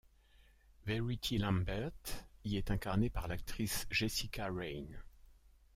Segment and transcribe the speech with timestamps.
[0.87, 4.99] Verity Lambert y est incarnée par l'actrice Jessica Raine.